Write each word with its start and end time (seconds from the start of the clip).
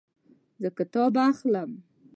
زه 0.61 0.69
کتاب 0.77 1.13
اخلم 1.29 1.69